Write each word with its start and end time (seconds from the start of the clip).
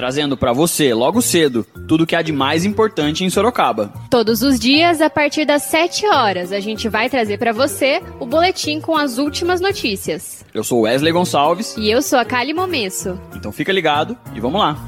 trazendo 0.00 0.34
para 0.34 0.54
você, 0.54 0.94
logo 0.94 1.20
cedo, 1.20 1.62
tudo 1.86 2.06
que 2.06 2.16
há 2.16 2.22
de 2.22 2.32
mais 2.32 2.64
importante 2.64 3.22
em 3.22 3.28
Sorocaba. 3.28 3.92
Todos 4.08 4.40
os 4.40 4.58
dias, 4.58 4.98
a 5.02 5.10
partir 5.10 5.44
das 5.44 5.64
7 5.64 6.06
horas, 6.06 6.52
a 6.52 6.58
gente 6.58 6.88
vai 6.88 7.10
trazer 7.10 7.36
para 7.36 7.52
você 7.52 8.00
o 8.18 8.24
boletim 8.24 8.80
com 8.80 8.96
as 8.96 9.18
últimas 9.18 9.60
notícias. 9.60 10.42
Eu 10.54 10.64
sou 10.64 10.80
Wesley 10.80 11.12
Gonçalves. 11.12 11.76
E 11.76 11.90
eu 11.90 12.00
sou 12.00 12.18
a 12.18 12.24
Kali 12.24 12.54
Momesso. 12.54 13.20
Então 13.36 13.52
fica 13.52 13.70
ligado 13.74 14.16
e 14.34 14.40
vamos 14.40 14.58
lá. 14.58 14.86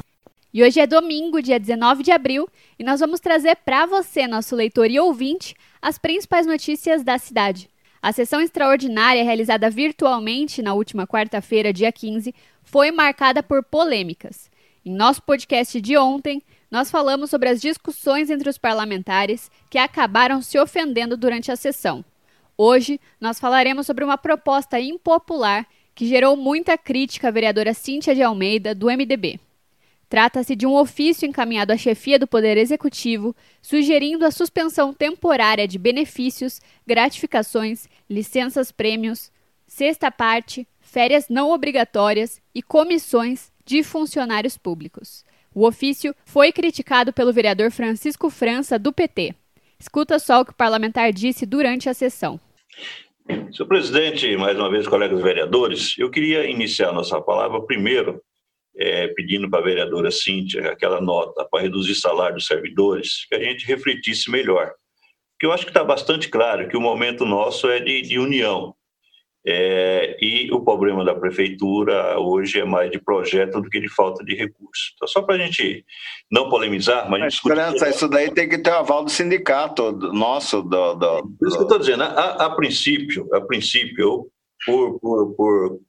E 0.51 0.63
hoje 0.63 0.79
é 0.79 0.87
domingo, 0.87 1.43
dia 1.43 1.59
19 1.59 2.01
de 2.01 2.11
abril, 2.11 2.49
e 2.79 2.83
nós 2.83 2.99
vamos 2.99 3.19
trazer 3.19 3.57
para 3.57 3.85
você, 3.85 4.25
nosso 4.25 4.55
leitor 4.55 4.89
e 4.89 4.99
ouvinte, 4.99 5.53
as 5.79 5.99
principais 5.99 6.47
notícias 6.47 7.03
da 7.03 7.19
cidade. 7.19 7.69
A 8.01 8.11
sessão 8.11 8.41
extraordinária 8.41 9.23
realizada 9.23 9.69
virtualmente 9.69 10.63
na 10.63 10.73
última 10.73 11.05
quarta-feira, 11.05 11.71
dia 11.71 11.91
15, 11.91 12.33
foi 12.63 12.89
marcada 12.89 13.43
por 13.43 13.63
polêmicas. 13.63 14.51
Em 14.85 14.93
nosso 14.93 15.21
podcast 15.21 15.79
de 15.79 15.97
ontem, 15.97 16.43
nós 16.69 16.91
falamos 16.91 17.29
sobre 17.29 17.47
as 17.47 17.61
discussões 17.61 18.29
entre 18.29 18.49
os 18.49 18.57
parlamentares 18.57 19.49
que 19.69 19.77
acabaram 19.77 20.41
se 20.41 20.59
ofendendo 20.59 21.15
durante 21.15 21.49
a 21.49 21.55
sessão. 21.55 22.03
Hoje, 22.57 22.99
nós 23.19 23.39
falaremos 23.39 23.87
sobre 23.87 24.03
uma 24.03 24.17
proposta 24.17 24.77
impopular 24.81 25.65
que 25.95 26.05
gerou 26.05 26.35
muita 26.35 26.77
crítica 26.77 27.29
à 27.29 27.31
vereadora 27.31 27.73
Cíntia 27.73 28.13
de 28.13 28.21
Almeida, 28.21 28.75
do 28.75 28.87
MDB. 28.87 29.39
Trata-se 30.09 30.53
de 30.53 30.67
um 30.67 30.75
ofício 30.75 31.25
encaminhado 31.25 31.71
à 31.71 31.77
chefia 31.77 32.19
do 32.19 32.27
Poder 32.27 32.57
Executivo, 32.57 33.33
sugerindo 33.61 34.25
a 34.25 34.31
suspensão 34.31 34.93
temporária 34.93 35.65
de 35.65 35.79
benefícios, 35.79 36.59
gratificações, 36.85 37.87
licenças-prêmios, 38.09 39.31
sexta 39.65 40.11
parte, 40.11 40.67
férias 40.81 41.29
não 41.29 41.51
obrigatórias 41.51 42.41
e 42.53 42.61
comissões 42.61 43.52
de 43.65 43.83
funcionários 43.83 44.57
públicos. 44.57 45.23
O 45.53 45.67
ofício 45.67 46.15
foi 46.25 46.51
criticado 46.51 47.13
pelo 47.13 47.31
vereador 47.31 47.71
Francisco 47.71 48.29
França, 48.29 48.79
do 48.79 48.91
PT. 48.91 49.35
Escuta 49.79 50.17
só 50.17 50.41
o 50.41 50.45
que 50.45 50.51
o 50.51 50.55
parlamentar 50.55 51.11
disse 51.11 51.45
durante 51.45 51.89
a 51.89 51.93
sessão. 51.93 52.39
Senhor 53.27 53.67
presidente, 53.67 54.35
mais 54.35 54.57
uma 54.57 54.69
vez, 54.69 54.87
colegas 54.87 55.21
vereadores, 55.21 55.95
eu 55.97 56.09
queria 56.09 56.49
iniciar 56.49 56.91
nossa 56.91 57.21
palavra 57.21 57.61
primeiro 57.61 58.21
é, 58.75 59.07
pedindo 59.09 59.49
para 59.49 59.59
a 59.59 59.63
vereadora 59.63 60.11
Cíntia 60.11 60.71
aquela 60.71 60.99
nota 60.99 61.45
para 61.45 61.61
reduzir 61.61 61.95
salário 61.95 62.35
dos 62.35 62.47
servidores, 62.47 63.25
que 63.27 63.35
a 63.35 63.43
gente 63.43 63.65
refletisse 63.65 64.29
melhor. 64.29 64.73
Porque 65.33 65.45
eu 65.45 65.51
acho 65.51 65.63
que 65.63 65.71
está 65.71 65.83
bastante 65.83 66.29
claro 66.29 66.67
que 66.67 66.77
o 66.77 66.81
momento 66.81 67.25
nosso 67.25 67.69
é 67.69 67.79
de, 67.79 68.01
de 68.01 68.19
união. 68.19 68.75
É, 69.45 70.17
e 70.21 70.49
o 70.53 70.61
problema 70.61 71.03
da 71.03 71.13
prefeitura 71.13 72.17
hoje 72.17 72.59
é 72.59 72.65
mais 72.65 72.89
de 72.89 72.97
projeto 72.97 73.59
do 73.59 73.69
que 73.69 73.81
de 73.81 73.89
falta 73.89 74.23
de 74.23 74.35
recursos. 74.35 74.93
Então, 74.95 75.07
só 75.07 75.21
para 75.21 75.35
a 75.35 75.37
gente 75.37 75.83
não 76.31 76.49
polemizar, 76.49 77.09
mas. 77.09 77.19
mas 77.19 77.33
discutir... 77.33 77.89
isso 77.89 78.07
daí 78.07 78.31
tem 78.31 78.47
que 78.47 78.57
ter 78.57 78.69
o 78.69 78.75
aval 78.75 79.03
do 79.03 79.11
sindicato 79.11 79.91
do, 79.91 80.13
nosso. 80.13 80.61
Do, 80.61 80.93
do, 80.93 81.23
Por 81.37 81.47
isso 81.47 81.57
que 81.57 81.63
eu 81.63 81.67
estou 81.67 81.79
dizendo, 81.79 82.03
a, 82.03 82.45
a, 82.45 82.55
princípio, 82.55 83.27
a 83.33 83.41
princípio, 83.41 84.27
por, 84.65 84.99
por, 85.01 85.35
por 85.35 85.79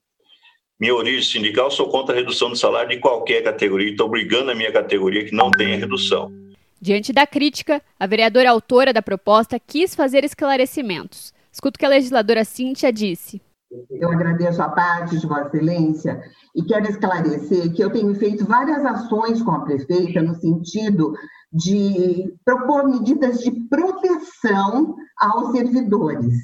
minha 0.81 0.95
origem 0.95 1.23
sindical, 1.23 1.71
sou 1.71 1.89
contra 1.89 2.13
a 2.13 2.19
redução 2.19 2.51
de 2.51 2.59
salário 2.59 2.91
de 2.91 2.99
qualquer 2.99 3.45
categoria, 3.45 3.91
estou 3.91 4.09
brigando 4.09 4.51
a 4.51 4.55
minha 4.55 4.73
categoria 4.73 5.25
que 5.25 5.35
não 5.35 5.51
tenha 5.53 5.77
redução. 5.77 6.33
Diante 6.81 7.13
da 7.13 7.25
crítica, 7.25 7.81
a 7.99 8.07
vereadora 8.07 8.51
autora 8.51 8.93
da 8.93 9.01
proposta 9.01 9.61
quis 9.61 9.95
fazer 9.95 10.25
esclarecimentos. 10.25 11.33
Escuta 11.55 11.77
o 11.77 11.79
que 11.79 11.87
a 11.87 11.91
legisladora 11.91 12.45
Cíntia 12.45 12.93
disse. 12.93 13.41
Eu 13.89 14.11
agradeço 14.11 14.61
a 14.61 14.71
parte 14.71 15.17
de 15.17 15.25
Vossa 15.25 15.47
Excelência 15.47 16.21
e 16.53 16.65
quero 16.65 16.91
esclarecer 16.91 17.73
que 17.73 17.83
eu 17.83 17.91
tenho 17.91 18.13
feito 18.17 18.45
várias 18.45 18.85
ações 18.85 19.41
com 19.41 19.53
a 19.53 19.61
prefeita 19.61 20.21
no 20.21 20.35
sentido 20.35 21.15
de 21.53 22.35
propor 22.45 22.89
medidas 22.89 23.39
de 23.39 23.53
proteção 23.69 24.97
aos 25.17 25.53
servidores. 25.53 26.35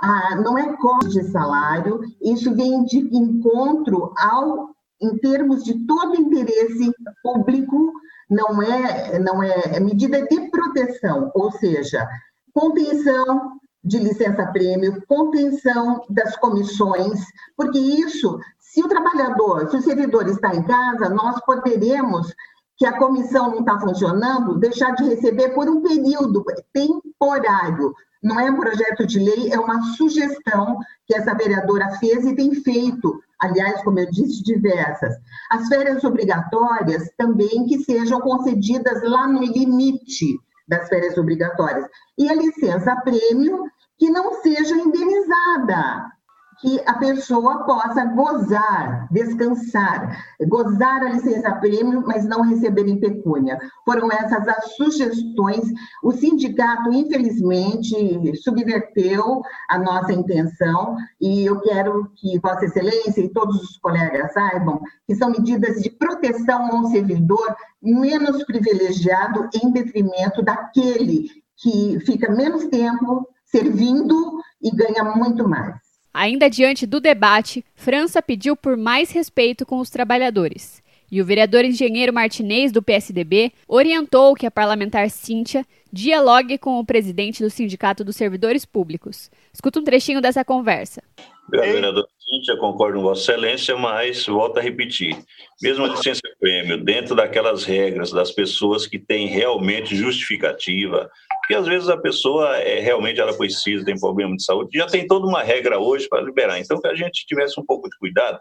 Ah, 0.00 0.36
não 0.36 0.56
é 0.56 0.74
corte 0.78 1.10
de 1.10 1.24
salário, 1.24 2.00
isso 2.22 2.54
vem 2.54 2.82
de 2.86 2.98
encontro 3.14 4.14
ao, 4.18 4.70
em 5.02 5.18
termos 5.18 5.64
de 5.64 5.86
todo 5.86 6.18
interesse 6.18 6.90
público, 7.22 7.92
não 8.30 8.62
é, 8.62 9.18
não 9.18 9.42
é, 9.42 9.76
é 9.76 9.80
medida 9.80 10.26
de 10.26 10.50
proteção, 10.50 11.30
ou 11.34 11.52
seja, 11.52 12.08
contenção 12.54 13.58
de 13.86 13.98
licença-prêmio, 13.98 15.02
contenção 15.06 16.02
das 16.10 16.36
comissões, 16.36 17.20
porque 17.56 17.78
isso, 17.78 18.38
se 18.58 18.82
o 18.82 18.88
trabalhador, 18.88 19.70
se 19.70 19.76
o 19.76 19.82
servidor 19.82 20.28
está 20.28 20.54
em 20.54 20.62
casa, 20.64 21.08
nós 21.08 21.40
poderemos, 21.44 22.34
que 22.76 22.84
a 22.84 22.98
comissão 22.98 23.50
não 23.50 23.60
está 23.60 23.78
funcionando, 23.78 24.58
deixar 24.58 24.94
de 24.94 25.04
receber 25.04 25.50
por 25.50 25.68
um 25.68 25.80
período 25.80 26.44
temporário. 26.72 27.94
Não 28.22 28.38
é 28.38 28.50
um 28.50 28.56
projeto 28.56 29.06
de 29.06 29.18
lei, 29.18 29.50
é 29.50 29.58
uma 29.58 29.82
sugestão 29.94 30.78
que 31.06 31.16
essa 31.16 31.34
vereadora 31.34 31.92
fez 31.92 32.26
e 32.26 32.34
tem 32.34 32.54
feito, 32.54 33.18
aliás, 33.40 33.82
como 33.82 33.98
eu 33.98 34.10
disse, 34.10 34.42
diversas. 34.42 35.14
As 35.50 35.68
férias 35.68 36.04
obrigatórias 36.04 37.08
também 37.16 37.66
que 37.66 37.78
sejam 37.78 38.20
concedidas 38.20 39.02
lá 39.04 39.26
no 39.26 39.42
limite 39.42 40.38
das 40.68 40.88
férias 40.88 41.16
obrigatórias. 41.16 41.86
E 42.18 42.28
a 42.28 42.34
licença 42.34 42.96
prêmio 42.96 43.64
que 43.98 44.10
não 44.10 44.42
seja 44.42 44.74
indenizada, 44.74 46.10
que 46.58 46.80
a 46.86 46.94
pessoa 46.94 47.64
possa 47.64 48.04
gozar, 48.06 49.08
descansar, 49.10 50.24
gozar 50.48 51.02
a 51.02 51.10
licença 51.10 51.52
prêmio, 51.56 52.02
mas 52.06 52.24
não 52.24 52.42
receber 52.42 52.88
em 52.88 52.98
pecúnia. 52.98 53.58
Foram 53.84 54.10
essas 54.10 54.48
as 54.48 54.74
sugestões. 54.74 55.64
O 56.02 56.12
sindicato, 56.12 56.92
infelizmente, 56.92 57.94
subverteu 58.42 59.42
a 59.68 59.78
nossa 59.78 60.12
intenção 60.12 60.96
e 61.20 61.44
eu 61.44 61.60
quero 61.60 62.10
que 62.16 62.38
Vossa 62.38 62.64
Excelência 62.64 63.20
e 63.20 63.32
todos 63.32 63.62
os 63.62 63.76
colegas 63.78 64.32
saibam 64.32 64.80
que 65.06 65.14
são 65.14 65.30
medidas 65.30 65.82
de 65.82 65.90
proteção 65.90 66.66
a 66.66 66.74
um 66.74 66.86
servidor 66.86 67.54
menos 67.82 68.42
privilegiado 68.44 69.48
em 69.62 69.70
detrimento 69.70 70.42
daquele 70.42 71.28
que 71.58 71.98
fica 72.00 72.30
menos 72.30 72.66
tempo 72.66 73.26
servindo 73.46 74.40
e 74.62 74.70
ganha 74.70 75.04
muito 75.04 75.48
mais. 75.48 75.76
Ainda 76.12 76.48
diante 76.48 76.86
do 76.86 76.98
debate, 76.98 77.64
França 77.74 78.22
pediu 78.22 78.56
por 78.56 78.76
mais 78.76 79.10
respeito 79.10 79.66
com 79.66 79.78
os 79.78 79.90
trabalhadores. 79.90 80.82
E 81.10 81.20
o 81.20 81.24
vereador 81.24 81.64
engenheiro 81.64 82.12
Martinez, 82.12 82.72
do 82.72 82.82
PSDB, 82.82 83.52
orientou 83.68 84.34
que 84.34 84.46
a 84.46 84.50
parlamentar 84.50 85.08
Cíntia 85.10 85.64
dialogue 85.92 86.58
com 86.58 86.78
o 86.78 86.84
presidente 86.84 87.42
do 87.42 87.50
Sindicato 87.50 88.02
dos 88.02 88.16
Servidores 88.16 88.64
Públicos. 88.64 89.30
Escuta 89.52 89.78
um 89.78 89.84
trechinho 89.84 90.20
dessa 90.20 90.44
conversa. 90.44 91.02
Vereador 91.48 92.08
Cíntia, 92.18 92.56
concordo 92.56 92.98
com 92.98 93.04
Vossa 93.04 93.32
Excelência, 93.32 93.76
mas 93.76 94.26
volto 94.26 94.58
a 94.58 94.60
repetir. 94.60 95.16
Mesmo 95.62 95.84
a 95.84 95.88
licença 95.88 96.22
prêmio, 96.40 96.82
dentro 96.82 97.14
daquelas 97.14 97.62
regras 97.62 98.10
das 98.10 98.32
pessoas 98.32 98.86
que 98.86 98.98
têm 98.98 99.28
realmente 99.28 99.94
justificativa, 99.94 101.08
porque 101.46 101.54
às 101.54 101.66
vezes 101.66 101.88
a 101.88 101.96
pessoa 101.96 102.56
é, 102.56 102.80
realmente 102.80 103.20
ela 103.20 103.32
precisa, 103.32 103.84
tem 103.84 103.98
problema 103.98 104.34
de 104.34 104.42
saúde, 104.42 104.76
já 104.76 104.86
tem 104.86 105.06
toda 105.06 105.26
uma 105.26 105.44
regra 105.44 105.78
hoje 105.78 106.08
para 106.08 106.20
liberar. 106.20 106.58
Então, 106.58 106.80
que 106.80 106.88
a 106.88 106.94
gente 106.94 107.24
tivesse 107.24 107.60
um 107.60 107.64
pouco 107.64 107.88
de 107.88 107.96
cuidado 107.98 108.40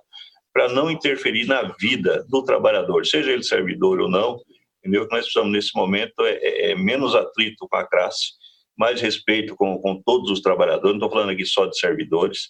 para 0.52 0.70
não 0.70 0.90
interferir 0.90 1.46
na 1.46 1.62
vida 1.80 2.26
do 2.28 2.44
trabalhador, 2.44 3.06
seja 3.06 3.32
ele 3.32 3.44
servidor 3.44 4.00
ou 4.00 4.10
não, 4.10 4.40
entendeu? 4.80 5.04
O 5.04 5.08
que 5.08 5.14
nós 5.14 5.26
precisamos 5.26 5.54
nesse 5.54 5.76
momento 5.76 6.14
é, 6.22 6.32
é, 6.32 6.72
é 6.72 6.76
menos 6.76 7.14
atrito 7.14 7.68
com 7.70 7.78
a 7.78 7.86
classe, 7.86 8.32
mais 8.76 9.00
respeito 9.00 9.56
com, 9.56 9.78
com 9.78 10.02
todos 10.04 10.32
os 10.32 10.42
trabalhadores, 10.42 10.98
não 10.98 11.06
estou 11.06 11.12
falando 11.12 11.30
aqui 11.30 11.46
só 11.46 11.68
de 11.68 11.78
servidores, 11.78 12.50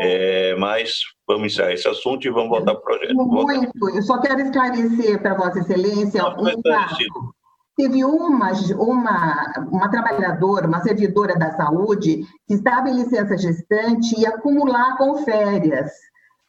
é, 0.00 0.54
mas 0.54 1.00
vamos 1.28 1.52
encerrar 1.52 1.74
esse 1.74 1.86
assunto 1.86 2.26
e 2.26 2.30
vamos 2.30 2.48
voltar 2.48 2.74
para 2.74 2.80
o 2.80 2.98
projeto. 2.98 3.14
Muito, 3.14 3.90
eu 3.90 4.02
só 4.02 4.18
quero 4.18 4.40
esclarecer 4.40 5.20
para 5.20 5.34
Vossa 5.34 5.58
Excelência 5.58 6.24
um 6.24 6.62
fato. 6.62 7.34
Teve 7.76 8.04
uma, 8.04 8.52
uma, 8.78 9.52
uma 9.70 9.88
trabalhadora, 9.88 10.66
uma 10.66 10.80
servidora 10.82 11.34
da 11.38 11.52
saúde, 11.56 12.26
que 12.46 12.54
estava 12.54 12.90
em 12.90 12.96
licença 12.96 13.38
gestante 13.38 14.20
e 14.20 14.26
acumular 14.26 14.96
com 14.98 15.24
férias. 15.24 15.90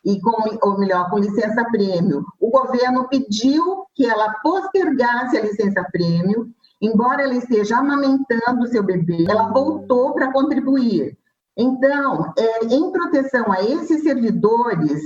e 0.03 0.19
com, 0.19 0.57
ou 0.63 0.79
melhor, 0.79 1.09
com 1.09 1.19
licença 1.19 1.63
prêmio. 1.65 2.25
O 2.39 2.49
governo 2.49 3.07
pediu 3.07 3.85
que 3.95 4.05
ela 4.05 4.33
postergasse 4.41 5.37
a 5.37 5.41
licença 5.41 5.83
prêmio, 5.91 6.49
embora 6.81 7.21
ela 7.21 7.35
esteja 7.35 7.77
amamentando 7.77 8.67
seu 8.67 8.83
bebê, 8.83 9.25
ela 9.29 9.51
voltou 9.53 10.13
para 10.13 10.31
contribuir. 10.33 11.17
Então, 11.55 12.33
é, 12.37 12.65
em 12.65 12.91
proteção 12.91 13.51
a 13.51 13.61
esses 13.61 14.01
servidores 14.03 15.01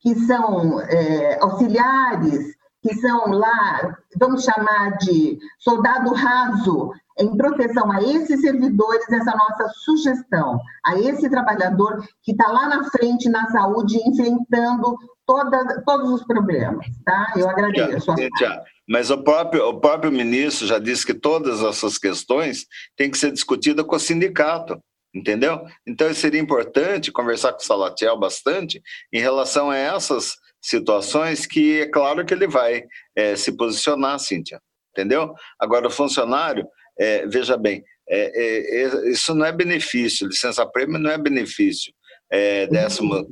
que 0.00 0.14
são 0.14 0.80
é, 0.80 1.38
auxiliares, 1.42 2.56
que 2.88 2.94
são 2.96 3.26
lá, 3.28 3.96
vamos 4.18 4.44
chamar 4.44 4.96
de 4.98 5.38
soldado 5.58 6.12
raso, 6.14 6.92
em 7.18 7.36
proteção 7.36 7.90
a 7.90 8.02
esses 8.02 8.40
servidores, 8.40 9.10
essa 9.10 9.32
nossa 9.36 9.68
sugestão, 9.84 10.58
a 10.86 10.98
esse 10.98 11.28
trabalhador 11.28 12.02
que 12.22 12.32
está 12.32 12.48
lá 12.48 12.68
na 12.68 12.84
frente 12.90 13.28
na 13.28 13.50
saúde, 13.50 13.98
enfrentando 14.06 14.96
toda, 15.26 15.82
todos 15.84 16.10
os 16.12 16.24
problemas, 16.24 16.86
tá? 17.04 17.32
Eu 17.36 17.50
agradeço. 17.50 18.14
Já, 18.38 18.62
mas 18.88 19.10
o 19.10 19.22
próprio, 19.22 19.68
o 19.68 19.80
próprio 19.80 20.10
ministro 20.10 20.66
já 20.66 20.78
disse 20.78 21.04
que 21.04 21.14
todas 21.14 21.62
essas 21.62 21.98
questões 21.98 22.64
têm 22.96 23.10
que 23.10 23.18
ser 23.18 23.32
discutidas 23.32 23.84
com 23.84 23.96
o 23.96 24.00
sindicato 24.00 24.80
entendeu? 25.18 25.60
Então 25.86 26.12
seria 26.14 26.40
importante 26.40 27.12
conversar 27.12 27.52
com 27.52 27.60
o 27.60 27.64
Salatiel 27.64 28.18
bastante 28.18 28.80
em 29.12 29.20
relação 29.20 29.70
a 29.70 29.76
essas 29.76 30.36
situações 30.62 31.46
que 31.46 31.80
é 31.80 31.90
claro 31.90 32.24
que 32.24 32.32
ele 32.32 32.46
vai 32.46 32.84
é, 33.16 33.36
se 33.36 33.56
posicionar, 33.56 34.18
Cíntia, 34.18 34.60
entendeu? 34.92 35.34
Agora 35.58 35.86
o 35.86 35.90
funcionário, 35.90 36.66
é, 36.98 37.26
veja 37.26 37.56
bem, 37.56 37.82
é, 38.08 38.18
é, 38.18 38.82
é 38.82 39.10
isso 39.10 39.34
não 39.34 39.44
é 39.44 39.52
benefício, 39.52 40.26
licença-prêmio 40.26 40.98
não 40.98 41.10
é 41.10 41.18
benefício, 41.18 41.92
é, 42.30 42.66
décimo, 42.66 43.26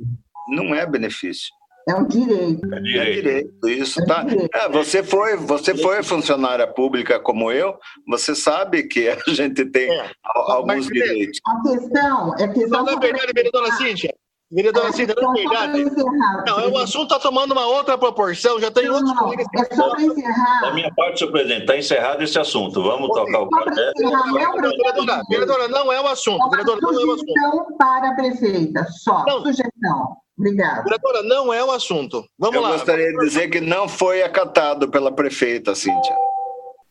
não 0.49 0.75
é 0.75 0.85
benefício. 0.85 1.49
É 1.87 1.95
um 1.95 2.05
direito. 2.05 2.73
É 2.73 2.79
direito, 2.81 2.97
é 2.99 3.11
direito 3.13 3.69
isso, 3.69 4.01
é 4.01 4.05
tá? 4.05 4.25
É, 4.53 4.69
você 4.69 5.01
foi, 5.01 5.37
você 5.37 5.73
foi 5.73 6.03
funcionária 6.03 6.67
pública 6.67 7.17
como 7.17 7.49
eu, 7.49 7.75
você 8.05 8.35
sabe 8.35 8.83
que 8.83 9.07
a 9.07 9.17
gente 9.31 9.65
tem 9.65 9.89
é. 9.89 10.11
alguns 10.25 10.87
direitos. 10.87 11.39
A 11.45 11.61
questão 11.61 12.35
é 12.35 12.47
que 12.49 12.67
não, 12.67 12.89
é 12.89 12.99
verdade, 12.99 13.31
vereadora 13.33 13.71
Cíntia. 13.73 14.13
Vereadora 14.51 14.91
Cíntia, 14.91 15.15
não 15.15 15.31
é 15.31 15.35
verdade. 15.37 15.85
Não, 16.45 16.59
é, 16.59 16.67
o 16.67 16.77
assunto 16.77 17.13
está 17.13 17.19
tomando 17.19 17.53
uma 17.53 17.65
outra 17.65 17.97
proporção, 17.97 18.59
já 18.59 18.69
tem 18.69 18.87
não, 18.87 18.95
outros 18.95 19.17
colegas. 19.17 19.47
É 19.55 19.75
só 19.75 19.89
para 19.89 20.01
encerrar. 20.01 20.61
Da 20.61 20.73
minha 20.73 20.93
parte, 20.93 21.19
senhor 21.19 21.31
presidente, 21.31 21.61
está 21.61 21.77
encerrado 21.77 22.21
esse 22.21 22.37
assunto. 22.37 22.83
Vamos 22.83 23.07
tocar 23.07 23.43
o 23.43 23.49
café. 23.49 23.93
Vereadora, 23.97 25.21
vereadora, 25.29 25.67
não 25.69 25.93
é 25.93 26.01
o 26.01 26.07
assunto. 26.07 26.49
Vereadora, 26.49 26.79
não 26.81 26.89
é 26.91 27.05
o 27.05 27.11
assunto. 27.11 27.19
Sugestão 27.19 27.77
para 27.77 28.09
a 28.09 28.15
prefeita, 28.15 28.85
só. 28.89 29.23
Não. 29.25 29.41
Sugestão. 29.43 30.17
Obrigada. 30.37 30.83
Vereadora, 30.83 31.23
não 31.23 31.51
é 31.51 31.63
o 31.63 31.71
assunto. 31.71 32.23
Vamos 32.37 32.55
Eu 32.55 32.61
lá. 32.61 32.69
Eu 32.69 32.73
gostaria 32.73 33.11
de 33.11 33.17
dizer 33.25 33.49
que 33.49 33.59
não 33.59 33.87
foi 33.87 34.21
acatado 34.21 34.87
pela 34.87 35.11
prefeita, 35.11 35.73
Cíntia. 35.73 36.15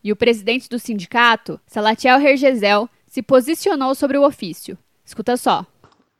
E 0.03 0.11
o 0.11 0.17
presidente 0.17 0.69
do 0.69 0.79
sindicato, 0.79 1.61
Salatiel 1.67 2.21
Hergezel, 2.21 2.89
se 3.07 3.23
posicionou 3.23 3.95
sobre 3.95 4.19
o 4.19 4.27
ofício. 4.27 4.77
Escuta 5.05 5.37
só. 5.37 5.65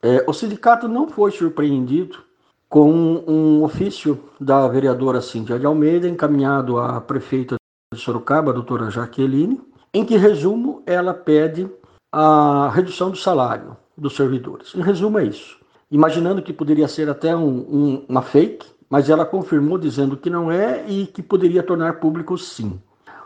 É, 0.03 0.25
o 0.27 0.33
sindicato 0.33 0.87
não 0.87 1.09
foi 1.09 1.33
surpreendido 1.33 2.25
com 2.69 2.91
um 3.27 3.63
ofício 3.65 4.23
da 4.41 4.67
vereadora 4.69 5.21
Cíntia 5.21 5.59
de 5.59 5.67
Almeida, 5.67 6.09
encaminhado 6.09 6.79
à 6.79 7.01
prefeita 7.01 7.57
de 7.93 8.01
Sorocaba, 8.01 8.51
a 8.51 8.55
doutora 8.55 8.91
Jaqueline, 8.91 9.61
em 9.93 10.05
que, 10.05 10.17
resumo, 10.17 10.83
ela 10.87 11.15
pede 11.15 11.69
a 12.13 12.71
redução 12.73 13.11
do 13.11 13.17
salário 13.17 13.77
dos 13.97 14.15
servidores. 14.15 14.75
Em 14.75 14.83
resumo, 14.83 15.19
é 15.19 15.25
isso 15.25 15.59
imaginando 15.91 16.43
que 16.43 16.53
poderia 16.53 16.89
ser 16.89 17.09
até 17.09 17.35
um, 17.37 17.49
um, 17.49 18.07
uma 18.09 18.23
fake, 18.23 18.67
mas 18.89 19.11
ela 19.11 19.25
confirmou 19.25 19.79
dizendo 19.79 20.17
que 20.17 20.31
não 20.31 20.51
é 20.51 20.85
e 20.89 21.07
que 21.07 21.23
poderia 21.23 21.63
tornar 21.63 22.01
público 22.01 22.37
sim. 22.39 22.81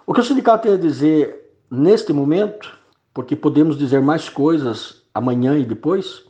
O 0.07 0.15
que 0.15 0.21
o 0.21 0.25
sindicato 0.25 0.65
tem 0.65 0.75
a 0.75 0.79
dizer 0.79 1.53
neste 1.71 2.13
momento, 2.13 2.79
porque 3.15 3.37
podemos 3.37 3.79
dizer 3.79 4.01
mais 4.01 4.29
coisas 4.29 5.03
amanhã 5.15 5.57
e 5.59 5.65
depois, 5.65 6.25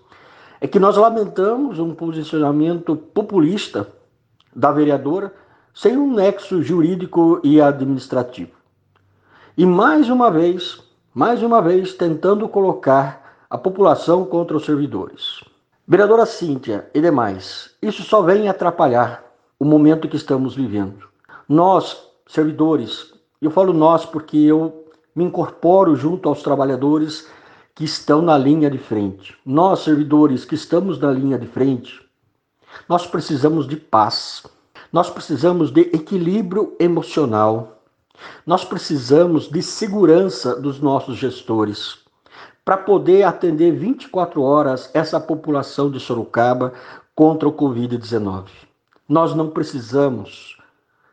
é 0.61 0.67
que 0.67 0.79
nós 0.79 0.97
lamentamos 0.97 1.79
um 1.79 1.95
posicionamento 1.95 2.97
populista 2.97 3.89
da 4.55 4.71
vereadora 4.71 5.33
sem 5.73 5.97
um 5.97 6.13
nexo 6.13 6.63
jurídico 6.63 7.41
e 7.43 7.61
administrativo. 7.61 8.51
E 9.57 9.65
mais 9.65 10.11
uma 10.11 10.31
vez, 10.31 10.83
mais 11.15 11.43
uma 11.43 11.63
vez, 11.63 11.95
tentando 11.95 12.49
colocar 12.49 13.45
a 13.49 13.57
população 13.57 14.25
contra 14.25 14.57
os 14.57 14.65
servidores. 14.65 15.41
Vereadora 15.91 16.25
Cíntia 16.25 16.89
e 16.95 17.01
demais, 17.01 17.75
isso 17.83 18.05
só 18.05 18.23
vem 18.23 18.49
atrapalhar 18.49 19.25
o 19.59 19.65
momento 19.65 20.09
que 20.09 20.15
estamos 20.15 20.55
vivendo. 20.55 21.09
Nós, 21.49 22.01
servidores, 22.29 23.13
eu 23.43 23.51
falo 23.51 23.73
nós 23.73 24.07
porque 24.07 24.37
eu 24.37 24.87
me 25.13 25.25
incorporo 25.25 25.97
junto 25.97 26.29
aos 26.29 26.45
trabalhadores 26.45 27.27
que 27.75 27.83
estão 27.83 28.23
na 28.23 28.39
linha 28.39 28.71
de 28.71 28.79
frente. 28.79 29.37
Nós, 29.45 29.81
servidores 29.81 30.45
que 30.45 30.55
estamos 30.55 30.97
na 31.01 31.11
linha 31.11 31.37
de 31.37 31.49
frente, 31.49 32.01
nós 32.89 33.05
precisamos 33.05 33.67
de 33.67 33.75
paz. 33.75 34.45
Nós 34.93 35.11
precisamos 35.11 35.73
de 35.73 35.81
equilíbrio 35.81 36.77
emocional. 36.79 37.83
Nós 38.47 38.65
precisamos 38.65 39.51
de 39.51 39.61
segurança 39.61 40.55
dos 40.55 40.79
nossos 40.79 41.17
gestores 41.17 42.00
para 42.71 42.79
poder 42.79 43.25
atender 43.25 43.73
24 43.73 44.41
horas 44.41 44.93
essa 44.95 45.19
população 45.19 45.91
de 45.91 45.99
Sorocaba 45.99 46.73
contra 47.17 47.49
o 47.49 47.53
Covid-19. 47.53 48.47
Nós 49.09 49.35
não 49.35 49.51
precisamos 49.51 50.57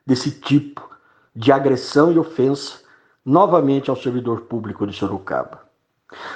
desse 0.05 0.29
tipo 0.39 0.87
de 1.35 1.51
agressão 1.51 2.11
e 2.11 2.19
ofensa 2.19 2.81
novamente 3.25 3.89
ao 3.89 3.95
servidor 3.95 4.41
público 4.41 4.85
de 4.85 4.93
Sorocaba. 4.93 5.63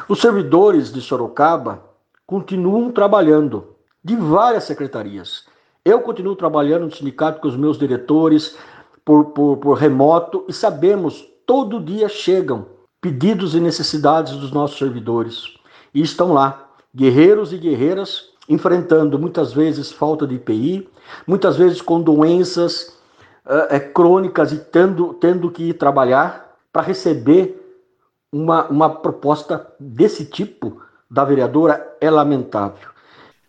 Os 0.09 0.19
servidores 0.19 0.91
de 0.91 0.99
Sorocaba 1.01 1.83
continuam 2.25 2.91
trabalhando 2.91 3.75
de 4.03 4.15
várias 4.15 4.63
secretarias. 4.63 5.45
Eu 5.85 6.01
continuo 6.01 6.35
trabalhando 6.35 6.85
no 6.85 6.95
sindicato 6.95 7.39
com 7.39 7.47
os 7.47 7.55
meus 7.55 7.77
diretores 7.77 8.57
por, 9.05 9.25
por, 9.25 9.57
por 9.57 9.77
remoto 9.77 10.45
e 10.47 10.51
sabemos, 10.53 11.23
todo 11.45 11.79
dia 11.79 12.09
chegam 12.09 12.80
pedidos 13.01 13.55
e 13.55 13.59
necessidades 13.59 14.33
dos 14.33 14.51
nossos 14.51 14.77
servidores. 14.77 15.55
E 15.93 16.01
estão 16.01 16.31
lá, 16.31 16.69
guerreiros 16.95 17.51
e 17.51 17.57
guerreiras, 17.57 18.29
enfrentando 18.47 19.17
muitas 19.17 19.51
vezes 19.51 19.91
falta 19.91 20.27
de 20.27 20.35
IPI, 20.35 20.87
muitas 21.25 21.57
vezes 21.57 21.81
com 21.81 21.99
doenças 21.99 22.95
uh, 23.45 23.93
crônicas 23.93 24.51
e 24.51 24.59
tendo, 24.59 25.15
tendo 25.15 25.49
que 25.49 25.69
ir 25.69 25.73
trabalhar 25.73 26.55
para 26.71 26.83
receber 26.83 27.57
uma, 28.31 28.67
uma 28.67 28.89
proposta 28.89 29.67
desse 29.79 30.25
tipo 30.25 30.81
da 31.09 31.25
vereadora 31.25 31.97
é 31.99 32.09
lamentável. 32.09 32.89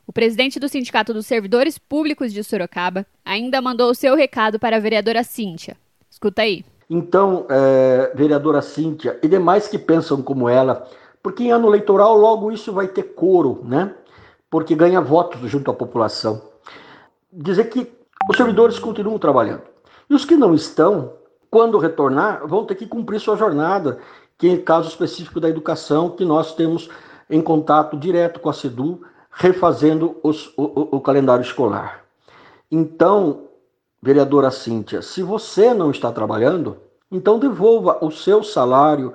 O 0.07 0.13
presidente 0.13 0.59
do 0.59 0.69
Sindicato 0.69 1.15
dos 1.15 1.27
Servidores 1.27 1.79
Públicos 1.79 2.33
de 2.33 2.43
Sorocaba 2.43 3.07
ainda 3.25 3.63
mandou 3.63 3.91
o 3.91 3.95
seu 3.95 4.17
recado 4.17 4.59
para 4.59 4.77
a 4.77 4.81
vereadora 4.81 5.23
Cíntia. 5.23 5.77
Escuta 6.11 6.43
aí. 6.43 6.65
Então, 6.95 7.47
é, 7.49 8.13
vereadora 8.15 8.61
Cíntia 8.61 9.19
e 9.23 9.27
demais 9.27 9.67
que 9.67 9.79
pensam 9.79 10.21
como 10.21 10.47
ela, 10.47 10.87
porque 11.23 11.45
em 11.45 11.51
ano 11.51 11.67
eleitoral 11.67 12.15
logo 12.15 12.53
isso 12.53 12.71
vai 12.71 12.87
ter 12.87 13.15
coro, 13.15 13.63
né? 13.65 13.95
Porque 14.51 14.75
ganha 14.75 15.01
votos 15.01 15.41
junto 15.51 15.71
à 15.71 15.75
população. 15.75 16.43
Dizer 17.33 17.71
que 17.71 17.91
os 18.29 18.37
servidores 18.37 18.79
continuam 18.79 19.19
trabalhando. 19.19 19.63
E 20.11 20.15
os 20.15 20.27
que 20.27 20.37
não 20.37 20.53
estão, 20.53 21.15
quando 21.51 21.79
retornar, 21.79 22.47
vão 22.47 22.67
ter 22.67 22.75
que 22.75 22.85
cumprir 22.85 23.19
sua 23.21 23.37
jornada, 23.37 23.97
que 24.37 24.51
é 24.51 24.59
caso 24.59 24.91
específico 24.91 25.41
da 25.41 25.49
educação, 25.49 26.11
que 26.11 26.27
nós 26.27 26.55
temos 26.55 26.91
em 27.31 27.41
contato 27.41 27.97
direto 27.97 28.39
com 28.39 28.51
a 28.51 28.53
CEDU, 28.53 29.01
refazendo 29.31 30.15
os, 30.23 30.53
o, 30.59 30.97
o 30.97 31.01
calendário 31.01 31.43
escolar. 31.43 32.05
Então, 32.71 33.49
vereadora 34.03 34.51
Cíntia, 34.51 35.01
se 35.01 35.23
você 35.23 35.73
não 35.73 35.91
está 35.91 36.11
trabalhando, 36.11 36.77
então 37.11 37.39
devolva 37.39 38.05
o 38.05 38.11
seu 38.11 38.43
salário 38.43 39.15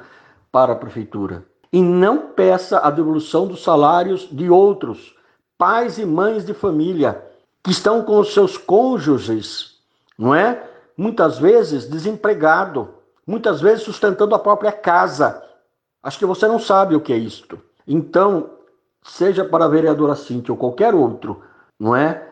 para 0.51 0.74
a 0.74 0.75
prefeitura. 0.75 1.44
E 1.74 1.82
não 1.82 2.29
peça 2.29 2.79
a 2.79 2.89
devolução 2.89 3.46
dos 3.46 3.62
salários 3.62 4.29
de 4.32 4.50
outros, 4.50 5.13
pais 5.58 5.98
e 5.98 6.06
mães 6.06 6.46
de 6.46 6.53
família, 6.53 7.22
que 7.62 7.72
estão 7.72 8.01
com 8.01 8.20
os 8.20 8.34
seus 8.34 8.58
cônjuges, 8.58 9.79
não 10.17 10.34
é? 10.34 10.63
Muitas 10.96 11.38
vezes 11.38 11.89
desempregado, 11.89 12.89
muitas 13.25 13.60
vezes 13.60 13.84
sustentando 13.84 14.34
a 14.34 14.39
própria 14.39 14.72
casa. 14.72 15.44
Acho 16.01 16.17
que 16.17 16.25
você 16.25 16.48
não 16.48 16.60
sabe 16.60 16.96
o 16.96 17.01
que 17.01 17.12
é 17.12 17.17
isto. 17.17 17.60
Então, 17.86 18.51
seja 19.03 19.44
para 19.44 19.65
a 19.65 19.67
vereadora 19.67 20.15
Cintia 20.15 20.53
ou 20.53 20.58
qualquer 20.58 20.96
outro, 20.96 21.41
não 21.77 21.94
é? 21.96 22.26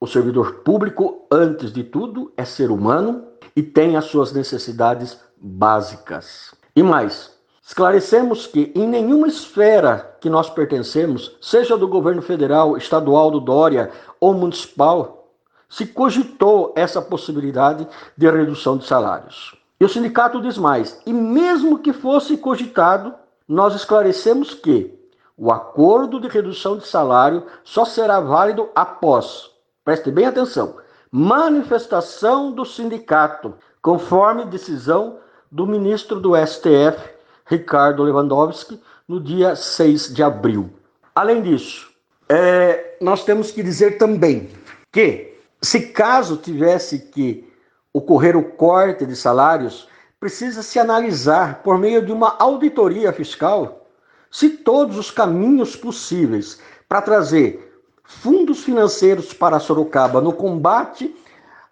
O 0.00 0.06
servidor 0.06 0.62
público, 0.64 1.26
antes 1.30 1.70
de 1.70 1.84
tudo, 1.84 2.32
é 2.34 2.42
ser 2.42 2.70
humano 2.70 3.26
e 3.54 3.62
tem 3.62 3.98
as 3.98 4.06
suas 4.06 4.32
necessidades 4.32 5.20
básicas. 5.36 6.54
E 6.74 6.82
mais, 6.82 7.30
esclarecemos 7.62 8.46
que 8.46 8.72
em 8.74 8.88
nenhuma 8.88 9.28
esfera 9.28 10.16
que 10.18 10.30
nós 10.30 10.48
pertencemos, 10.48 11.36
seja 11.38 11.76
do 11.76 11.86
governo 11.86 12.22
federal, 12.22 12.78
estadual 12.78 13.30
do 13.30 13.40
Dória 13.40 13.90
ou 14.18 14.32
municipal, 14.32 15.28
se 15.68 15.84
cogitou 15.84 16.72
essa 16.74 17.02
possibilidade 17.02 17.86
de 18.16 18.30
redução 18.30 18.78
de 18.78 18.86
salários. 18.86 19.54
E 19.78 19.84
o 19.84 19.88
sindicato 19.88 20.40
diz 20.40 20.56
mais: 20.56 20.98
e 21.04 21.12
mesmo 21.12 21.78
que 21.78 21.92
fosse 21.92 22.38
cogitado, 22.38 23.14
nós 23.46 23.74
esclarecemos 23.74 24.54
que 24.54 24.98
o 25.36 25.52
acordo 25.52 26.18
de 26.18 26.28
redução 26.28 26.78
de 26.78 26.86
salário 26.86 27.44
só 27.62 27.84
será 27.84 28.18
válido 28.18 28.70
após, 28.74 29.50
preste 29.90 30.12
bem 30.12 30.24
atenção, 30.24 30.76
manifestação 31.10 32.52
do 32.52 32.64
sindicato, 32.64 33.54
conforme 33.82 34.44
decisão 34.44 35.18
do 35.50 35.66
ministro 35.66 36.20
do 36.20 36.36
STF, 36.36 37.10
Ricardo 37.44 38.04
Lewandowski, 38.04 38.80
no 39.08 39.20
dia 39.20 39.56
6 39.56 40.14
de 40.14 40.22
abril. 40.22 40.70
Além 41.12 41.42
disso, 41.42 41.90
é, 42.28 42.98
nós 43.00 43.24
temos 43.24 43.50
que 43.50 43.64
dizer 43.64 43.98
também 43.98 44.50
que, 44.92 45.36
se 45.60 45.88
caso 45.88 46.36
tivesse 46.36 47.00
que 47.00 47.52
ocorrer 47.92 48.36
o 48.36 48.44
corte 48.44 49.04
de 49.04 49.16
salários, 49.16 49.88
precisa 50.20 50.62
se 50.62 50.78
analisar, 50.78 51.64
por 51.64 51.76
meio 51.78 52.06
de 52.06 52.12
uma 52.12 52.36
auditoria 52.38 53.12
fiscal, 53.12 53.88
se 54.30 54.50
todos 54.50 54.96
os 54.96 55.10
caminhos 55.10 55.74
possíveis 55.74 56.60
para 56.88 57.02
trazer 57.02 57.69
fundos 58.10 58.64
financeiros 58.64 59.32
para 59.32 59.60
Sorocaba 59.60 60.20
no 60.20 60.32
combate 60.32 61.14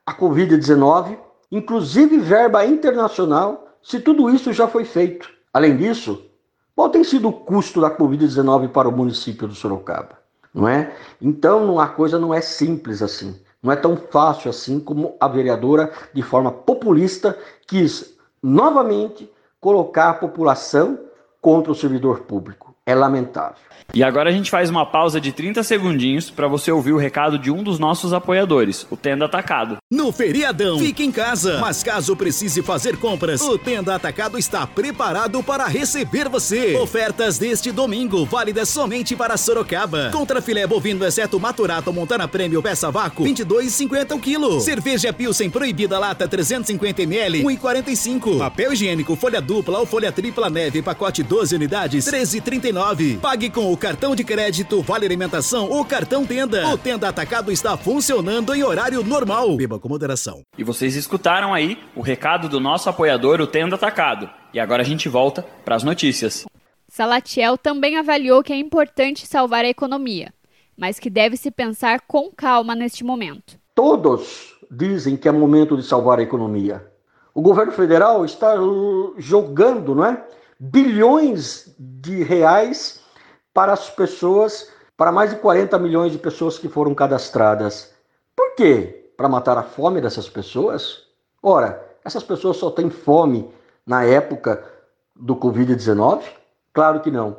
à 0.07 0.15
Covid-19, 0.15 1.19
inclusive 1.51 2.19
verba 2.19 2.65
internacional, 2.65 3.67
se 3.83 3.99
tudo 4.01 4.31
isso 4.31 4.53
já 4.53 4.69
foi 4.69 4.85
feito. 4.85 5.29
Além 5.53 5.77
disso, 5.77 6.23
qual 6.75 6.91
tem 6.91 7.03
sido 7.03 7.29
o 7.29 7.33
custo 7.33 7.81
da 7.81 7.91
Covid-19 7.91 8.69
para 8.69 8.89
o 8.89 8.93
município 8.93 9.49
do 9.49 9.55
Sorocaba? 9.55 10.17
Não 10.55 10.69
é? 10.69 10.95
Então, 11.21 11.79
a 11.79 11.89
coisa 11.89 12.19
não 12.19 12.33
é 12.33 12.41
simples 12.41 13.03
assim. 13.03 13.39
Não 13.61 13.73
é 13.73 13.77
tão 13.77 13.97
fácil 13.97 14.49
assim 14.49 14.79
como 14.79 15.17
a 15.21 15.27
vereadora, 15.27 15.93
de 16.15 16.23
forma 16.23 16.53
populista, 16.53 17.37
quis 17.67 18.17
novamente 18.41 19.31
colocar 19.61 20.11
a 20.11 20.15
população 20.15 20.99
contra 21.43 21.73
o 21.73 21.75
servidor 21.75 22.21
público. 22.21 22.68
É 22.89 22.95
lamentável. 22.95 23.69
E 23.95 24.03
agora 24.03 24.29
a 24.29 24.33
gente 24.33 24.51
faz 24.51 24.69
uma 24.69 24.85
pausa 24.85 25.19
de 25.19 25.33
30 25.33 25.63
segundinhos 25.63 26.31
para 26.31 26.47
você 26.47 26.71
ouvir 26.71 26.93
o 26.93 26.99
recado 26.99 27.39
de 27.39 27.51
um 27.51 27.63
dos 27.63 27.79
nossos 27.79 28.13
apoiadores, 28.13 28.87
o 28.91 28.99
Tenda 28.99 29.25
Atacado. 29.25 29.79
No 29.91 30.13
feriadão, 30.13 30.79
fique 30.79 31.03
em 31.03 31.11
casa. 31.11 31.59
Mas 31.59 31.83
caso 31.83 32.15
precise 32.15 32.63
fazer 32.63 32.99
compras, 32.99 33.41
o 33.41 33.57
Tenda 33.57 33.95
Atacado 33.95 34.39
está 34.39 34.67
preparado 34.67 35.43
para 35.43 35.67
receber 35.67 36.29
você. 36.29 36.77
Ofertas 36.77 37.39
deste 37.39 37.73
domingo, 37.73 38.27
válidas 38.27 38.69
somente 38.69 39.17
para 39.17 39.39
Sorocaba. 39.39 40.11
Contra 40.13 40.43
filé 40.43 40.67
bovino, 40.67 41.03
exceto 41.07 41.41
maturato 41.41 41.91
Montana 41.91 42.29
Prêmio 42.29 42.63
Peça 42.63 42.91
Vácuo, 42.91 43.25
22,50 43.25 44.15
o 44.15 44.21
quilo. 44.21 44.61
Cerveja 44.61 45.15
Pilsen 45.15 45.49
Proibida 45.49 45.99
Lata 45.99 46.29
350ml, 46.29 47.43
1,45. 47.43 48.39
Papel 48.39 48.75
higiênico 48.75 49.17
folha 49.17 49.41
dupla 49.41 49.79
ou 49.79 49.87
folha 49.87 50.13
tripla 50.13 50.51
neve, 50.51 50.83
pacote 50.83 51.23
12 51.23 51.55
unidades, 51.55 52.05
13,39. 52.05 52.78
Pague 53.21 53.51
com 53.51 53.73
o 53.73 53.77
cartão 53.77 54.15
de 54.15 54.23
crédito, 54.25 54.81
vale 54.83 55.05
alimentação 55.05 55.69
ou 55.69 55.85
cartão 55.85 56.25
Tenda. 56.25 56.69
O 56.69 56.79
Tenda 56.79 57.09
Atacado 57.09 57.51
está 57.51 57.77
funcionando 57.77 58.55
em 58.55 58.63
horário 58.63 59.03
normal. 59.03 59.57
Beba 59.57 59.79
com 59.79 59.89
moderação. 59.89 60.43
E 60.57 60.63
vocês 60.63 60.95
escutaram 60.95 61.53
aí 61.53 61.79
o 61.97 62.01
recado 62.01 62.49
do 62.49 62.61
nosso 62.61 62.89
apoiador, 62.89 63.41
o 63.41 63.47
Tenda 63.47 63.77
Atacado. 63.77 64.31
E 64.55 64.61
agora 64.61 64.83
a 64.83 64.87
gente 64.87 65.09
volta 65.09 65.43
para 65.65 65.77
as 65.77 65.83
notícias. 65.83 66.47
Salatiel 66.89 67.59
também 67.59 67.97
avaliou 67.97 68.43
que 68.43 68.53
é 68.53 68.57
importante 68.57 69.27
salvar 69.27 69.65
a 69.65 69.69
economia, 69.69 70.33
mas 70.77 70.99
que 70.99 71.11
deve 71.11 71.37
se 71.37 71.51
pensar 71.51 72.01
com 72.01 72.31
calma 72.31 72.75
neste 72.75 73.05
momento. 73.05 73.59
Todos 73.75 74.55
dizem 74.71 75.17
que 75.17 75.29
é 75.29 75.33
momento 75.33 75.77
de 75.77 75.83
salvar 75.83 76.19
a 76.19 76.23
economia. 76.23 76.87
O 77.35 77.43
governo 77.43 77.73
federal 77.73 78.25
está 78.25 78.55
jogando, 79.17 79.95
não 79.95 80.05
é? 80.05 80.25
Bilhões 80.61 81.73
de 81.79 82.25
reais 82.25 83.01
para 83.55 83.73
as 83.73 83.89
pessoas, 83.89 84.69
para 84.97 85.13
mais 85.13 85.31
de 85.31 85.37
40 85.37 85.79
milhões 85.79 86.11
de 86.11 86.19
pessoas 86.19 86.59
que 86.59 86.69
foram 86.69 86.95
cadastradas. 86.97 87.93
Por 88.35 88.57
quê? 88.57 89.13
Para 89.17 89.29
matar 89.29 89.57
a 89.57 89.63
fome 89.63 90.01
dessas 90.01 90.29
pessoas? 90.29 91.05
Ora, 91.41 91.81
essas 92.05 92.25
pessoas 92.25 92.57
só 92.57 92.73
têm 92.73 92.91
fome 92.91 93.49
na 93.87 94.03
época 94.03 94.65
do 95.15 95.37
Covid-19? 95.37 96.23
Claro 96.73 97.01
que 97.01 97.11
não. 97.11 97.37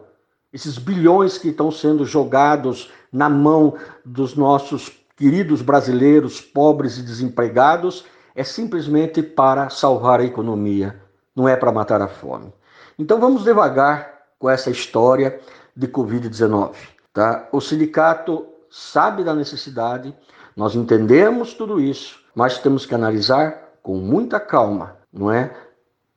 Esses 0.54 0.78
bilhões 0.78 1.38
que 1.38 1.50
estão 1.50 1.72
sendo 1.72 2.06
jogados 2.06 2.90
na 3.12 3.30
mão 3.30 3.76
dos 4.06 4.36
nossos 4.36 4.98
queridos 5.18 5.62
brasileiros 5.62 6.40
pobres 6.40 6.98
e 6.98 7.02
desempregados 7.02 8.06
é 8.34 8.46
simplesmente 8.46 9.22
para 9.22 9.70
salvar 9.70 10.22
a 10.22 10.26
economia, 10.26 11.02
não 11.36 11.50
é 11.50 11.58
para 11.58 11.74
matar 11.74 12.02
a 12.02 12.08
fome. 12.08 12.54
Então 13.00 13.18
vamos 13.18 13.46
devagar 13.46 14.26
com 14.38 14.50
essa 14.50 14.70
história 14.70 15.40
de 15.76 15.88
Covid-19. 15.88 16.76
Tá? 17.14 17.48
O 17.54 17.62
sindicato 17.62 18.46
sabe 18.70 19.24
da 19.24 19.34
necessidade, 19.34 20.14
nós 20.56 20.76
entendemos 20.76 21.54
tudo 21.54 21.80
isso, 21.80 22.20
mas 22.36 22.60
temos 22.60 22.86
que 22.86 22.94
analisar 22.94 23.70
com 23.82 23.96
muita 23.96 24.38
calma, 24.38 24.98
não 25.12 25.32
é? 25.32 25.56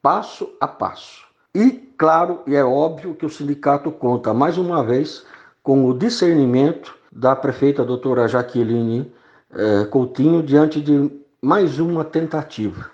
Passo 0.02 0.52
a 0.60 0.66
passo. 0.66 1.24
E, 1.54 1.70
claro, 1.96 2.42
e 2.48 2.56
é 2.56 2.64
óbvio 2.64 3.14
que 3.14 3.24
o 3.24 3.30
sindicato 3.30 3.92
conta 3.92 4.34
mais 4.34 4.58
uma 4.58 4.82
vez 4.82 5.24
com 5.62 5.86
o 5.86 5.96
discernimento 5.96 6.94
da 7.12 7.36
prefeita 7.36 7.84
doutora 7.84 8.26
Jaqueline 8.26 9.12
eh, 9.54 9.84
Coutinho 9.84 10.42
diante 10.42 10.80
de 10.80 11.10
mais 11.40 11.78
uma 11.78 12.04
tentativa 12.04 12.90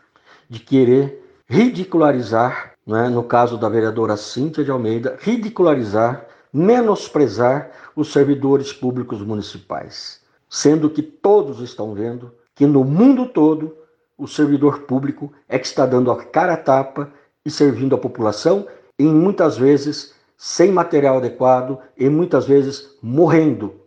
de 0.51 0.61
querer 0.61 1.25
ridicularizar, 1.49 2.75
é? 2.97 3.09
no 3.09 3.23
caso 3.23 3.59
da 3.59 3.69
vereadora 3.69 4.17
Cíntia 4.17 4.65
de 4.65 4.71
Almeida, 4.71 5.17
ridicularizar 5.21 6.27
menosprezar 6.53 7.71
os 7.95 8.13
servidores 8.13 8.73
públicos 8.73 9.21
municipais, 9.23 10.21
sendo 10.49 10.91
que 10.91 11.03
todos 11.03 11.61
estão 11.61 11.95
vendo 11.95 12.33
que 12.55 12.67
no 12.67 12.85
mundo 12.85 13.27
todo 13.27 13.77
o 14.17 14.27
servidor 14.27 14.81
público 14.81 15.33
é 15.49 15.59
que 15.59 15.67
está 15.67 15.87
dando 15.87 16.11
a 16.11 16.25
cara 16.25 16.55
a 16.55 16.57
tapa 16.57 17.13
e 17.45 17.51
servindo 17.51 17.95
a 17.95 17.99
população, 17.99 18.67
e 18.99 19.05
muitas 19.05 19.57
vezes 19.57 20.15
sem 20.37 20.73
material 20.73 21.19
adequado 21.19 21.79
e 21.97 22.09
muitas 22.09 22.47
vezes 22.47 22.97
morrendo 23.01 23.81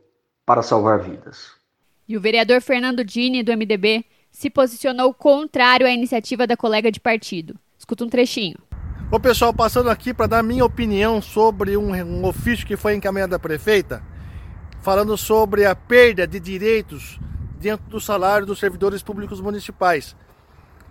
para 0.46 0.62
salvar 0.62 1.00
vidas. 1.00 1.51
E 2.08 2.15
o 2.15 2.22
vereador 2.22 2.62
Fernando 2.62 3.03
Dini, 3.03 3.43
do 3.43 3.51
MDB, 3.51 4.05
se 4.31 4.50
posicionou 4.50 5.13
contrário 5.13 5.86
à 5.86 5.91
iniciativa 5.91 6.48
da 6.48 6.55
colega 6.55 6.91
de 6.91 7.00
partido. 7.00 7.55
Escuta 7.77 8.05
um 8.05 8.10
trechinho. 8.10 8.58
Ô 9.13 9.19
pessoal, 9.19 9.53
passando 9.53 9.89
aqui 9.89 10.13
para 10.13 10.25
dar 10.25 10.41
minha 10.41 10.63
opinião 10.63 11.21
sobre 11.21 11.75
um, 11.75 11.93
um, 11.93 12.25
ofício 12.25 12.65
que 12.65 12.77
foi 12.77 12.95
encaminhado 12.95 13.35
à 13.35 13.39
prefeita, 13.39 14.01
falando 14.81 15.17
sobre 15.17 15.65
a 15.65 15.75
perda 15.75 16.25
de 16.25 16.39
direitos 16.39 17.19
dentro 17.59 17.85
do 17.89 17.99
salário 17.99 18.47
dos 18.47 18.57
servidores 18.57 19.03
públicos 19.03 19.41
municipais. 19.41 20.15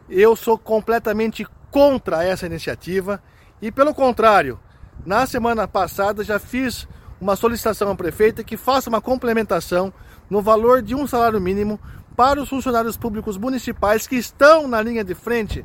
Eu 0.06 0.36
sou 0.36 0.58
completamente 0.58 1.46
contra 1.70 2.22
essa 2.22 2.44
iniciativa 2.44 3.22
e, 3.62 3.72
pelo 3.72 3.94
contrário, 3.94 4.60
na 5.06 5.26
semana 5.26 5.66
passada 5.66 6.22
já 6.22 6.38
fiz 6.38 6.86
uma 7.18 7.36
solicitação 7.36 7.90
à 7.90 7.96
prefeita 7.96 8.44
que 8.44 8.58
faça 8.58 8.90
uma 8.90 9.00
complementação 9.00 9.90
no 10.28 10.42
valor 10.42 10.82
de 10.82 10.94
um 10.94 11.06
salário 11.06 11.40
mínimo 11.40 11.80
para 12.14 12.42
os 12.42 12.50
funcionários 12.50 12.98
públicos 12.98 13.38
municipais 13.38 14.06
que 14.06 14.16
estão 14.16 14.68
na 14.68 14.82
linha 14.82 15.02
de 15.02 15.14
frente 15.14 15.64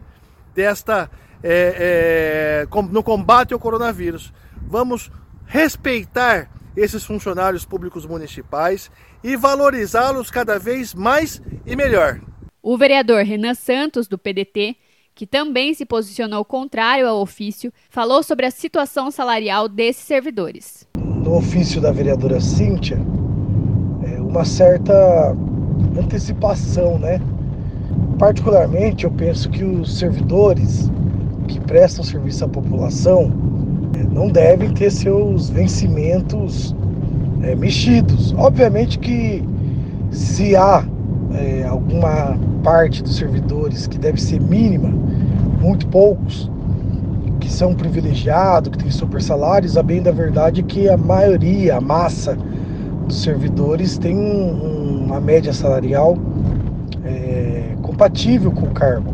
desta 0.54 1.12
é, 1.48 2.66
é, 2.68 2.84
no 2.92 3.04
combate 3.04 3.54
ao 3.54 3.60
coronavírus. 3.60 4.34
Vamos 4.68 5.12
respeitar 5.46 6.50
esses 6.76 7.06
funcionários 7.06 7.64
públicos 7.64 8.04
municipais 8.04 8.90
e 9.24 9.38
valorizá-los 9.38 10.32
cada 10.32 10.58
vez 10.58 10.96
mais 10.96 11.40
e 11.64 11.76
melhor. 11.76 12.20
O 12.64 12.76
vereador 12.76 13.24
Renan 13.24 13.54
Santos, 13.54 14.08
do 14.08 14.18
PDT, 14.18 14.76
que 15.14 15.28
também 15.28 15.76
se 15.76 15.86
posicionou 15.86 16.44
contrário 16.44 17.08
ao 17.08 17.22
ofício, 17.22 17.72
falou 17.92 18.24
sobre 18.24 18.48
a 18.48 18.52
situação 18.52 19.12
salarial 19.12 19.70
desses 19.70 20.04
servidores. 20.04 20.88
No 20.98 21.38
ofício 21.38 21.80
da 21.80 21.92
vereadora 21.92 22.42
Cíntia, 22.42 22.98
é 24.04 24.20
uma 24.20 24.44
certa 24.44 24.94
antecipação, 25.98 26.98
né? 26.98 27.22
Particularmente, 28.18 29.06
eu 29.06 29.12
penso 29.12 29.50
que 29.50 29.64
os 29.64 30.00
servidores 30.00 30.90
que 31.48 31.60
prestam 31.60 32.04
serviço 32.04 32.46
à 32.46 32.48
população 32.48 33.32
é, 33.98 34.04
não 34.04 34.30
devem 34.30 34.72
ter 34.74 34.92
seus 34.92 35.50
vencimentos 35.50 36.76
é, 37.42 37.56
mexidos. 37.56 38.34
Obviamente 38.38 39.00
que 39.00 39.44
se 40.12 40.56
há 40.56 40.84
é, 41.34 41.66
alguma 41.66 42.38
parte 42.64 43.04
dos 43.04 43.18
servidores 43.18 43.88
que 43.88 43.98
deve 43.98 44.22
ser 44.22 44.42
mínima, 44.42 44.90
muito 45.62 45.88
poucos, 45.88 46.50
que 47.40 47.52
são 47.52 47.74
privilegiados, 47.76 48.70
que 48.72 48.78
têm 48.78 48.92
super 48.92 49.22
salários, 49.22 49.78
a 49.78 49.84
bem 49.84 50.02
da 50.02 50.12
verdade 50.12 50.62
é 50.62 50.64
que 50.64 50.90
a 50.90 50.98
maioria, 50.98 51.78
a 51.78 51.82
massa 51.82 52.38
dos 53.08 53.22
servidores 53.22 53.98
tem 53.98 54.18
um, 54.18 55.06
uma 55.06 55.20
média 55.20 55.54
salarial 55.54 56.18
compatível 57.96 58.52
com 58.52 58.66
o 58.66 58.72
cargo. 58.72 59.14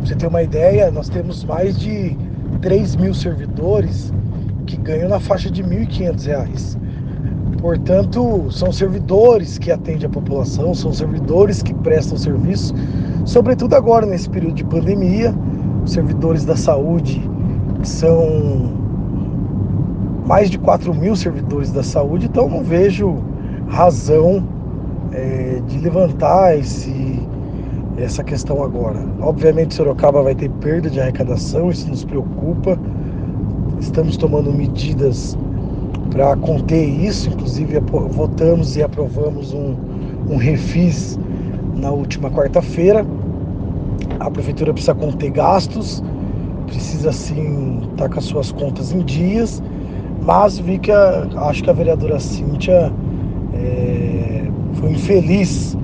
Você 0.00 0.14
ter 0.14 0.26
uma 0.26 0.42
ideia, 0.42 0.90
nós 0.90 1.08
temos 1.08 1.44
mais 1.44 1.78
de 1.78 2.16
3 2.62 2.96
mil 2.96 3.14
servidores 3.14 4.12
que 4.66 4.76
ganham 4.76 5.08
na 5.08 5.20
faixa 5.20 5.50
de 5.50 5.62
R$ 5.62 5.86
1.500. 5.86 6.78
Portanto, 7.60 8.50
são 8.50 8.72
servidores 8.72 9.58
que 9.58 9.70
atendem 9.70 10.06
a 10.06 10.08
população, 10.08 10.74
são 10.74 10.92
servidores 10.92 11.62
que 11.62 11.74
prestam 11.74 12.16
serviço, 12.16 12.74
sobretudo 13.26 13.74
agora 13.74 14.06
nesse 14.06 14.30
período 14.30 14.54
de 14.54 14.64
pandemia, 14.64 15.34
servidores 15.84 16.44
da 16.44 16.56
saúde 16.56 17.22
são 17.82 18.70
mais 20.26 20.50
de 20.50 20.58
4 20.58 20.94
mil 20.94 21.16
servidores 21.16 21.72
da 21.72 21.82
saúde, 21.82 22.26
então 22.26 22.48
não 22.48 22.62
vejo 22.62 23.18
razão 23.68 24.46
é, 25.12 25.60
de 25.66 25.78
levantar 25.78 26.56
esse, 26.56 27.20
essa 28.02 28.24
questão 28.24 28.62
agora. 28.62 28.98
Obviamente, 29.20 29.74
Sorocaba 29.74 30.22
vai 30.22 30.34
ter 30.34 30.50
perda 30.50 30.88
de 30.88 31.00
arrecadação, 31.00 31.70
isso 31.70 31.88
nos 31.88 32.04
preocupa. 32.04 32.78
Estamos 33.80 34.16
tomando 34.16 34.52
medidas 34.52 35.36
para 36.10 36.36
conter 36.36 36.84
isso, 36.84 37.28
inclusive 37.28 37.80
votamos 38.10 38.76
e 38.76 38.82
aprovamos 38.82 39.52
um, 39.52 39.76
um 40.28 40.36
refis 40.36 41.18
na 41.76 41.90
última 41.90 42.30
quarta-feira. 42.30 43.06
A 44.18 44.30
prefeitura 44.30 44.72
precisa 44.72 44.94
conter 44.94 45.30
gastos, 45.30 46.02
precisa 46.66 47.12
sim 47.12 47.80
estar 47.90 48.08
com 48.08 48.18
as 48.18 48.24
suas 48.24 48.52
contas 48.52 48.92
em 48.92 49.00
dias, 49.00 49.62
mas 50.22 50.58
vi 50.58 50.78
que 50.78 50.90
a, 50.90 51.26
acho 51.48 51.62
que 51.62 51.70
a 51.70 51.72
vereadora 51.72 52.18
Cíntia 52.20 52.92
é, 53.54 54.44
foi 54.74 54.90
infeliz 54.90 55.76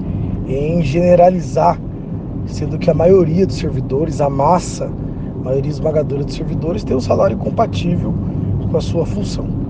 em 0.48 0.82
generalizar, 0.82 1.78
sendo 2.46 2.78
que 2.78 2.90
a 2.90 2.94
maioria 2.94 3.46
dos 3.46 3.56
servidores, 3.56 4.20
a 4.20 4.30
massa, 4.30 4.86
a 4.86 5.44
maioria 5.44 5.70
esmagadora 5.70 6.24
dos 6.24 6.34
servidores, 6.34 6.84
tem 6.84 6.96
um 6.96 7.00
salário 7.00 7.36
compatível 7.36 8.14
com 8.70 8.76
a 8.76 8.80
sua 8.80 9.06
função. 9.06 9.66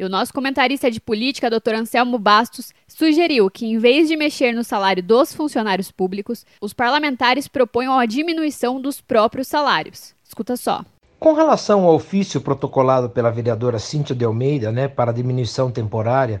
E 0.00 0.04
o 0.04 0.08
nosso 0.08 0.32
comentarista 0.32 0.90
de 0.90 0.98
política, 0.98 1.50
Dr. 1.50 1.74
Anselmo 1.74 2.18
Bastos, 2.18 2.72
sugeriu 2.88 3.50
que, 3.50 3.66
em 3.66 3.76
vez 3.76 4.08
de 4.08 4.16
mexer 4.16 4.54
no 4.54 4.64
salário 4.64 5.02
dos 5.02 5.34
funcionários 5.34 5.90
públicos, 5.90 6.46
os 6.58 6.72
parlamentares 6.72 7.46
proponham 7.46 7.98
a 7.98 8.06
diminuição 8.06 8.80
dos 8.80 9.00
próprios 9.02 9.46
salários. 9.46 10.14
Escuta 10.26 10.56
só. 10.56 10.82
Com 11.18 11.34
relação 11.34 11.84
ao 11.84 11.94
ofício 11.94 12.40
protocolado 12.40 13.10
pela 13.10 13.30
vereadora 13.30 13.78
Cíntia 13.78 14.16
de 14.16 14.24
Almeida, 14.24 14.72
né, 14.72 14.88
para 14.88 15.12
diminuição 15.12 15.70
temporária 15.70 16.40